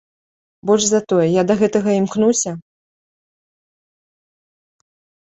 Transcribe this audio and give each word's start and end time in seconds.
Больш 0.67 0.83
за 0.91 0.99
тое, 1.11 1.25
я 1.31 1.43
да 1.51 1.57
гэтага 1.59 1.89
імкнуся! 1.99 2.51